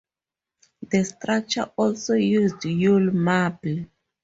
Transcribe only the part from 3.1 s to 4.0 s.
marble.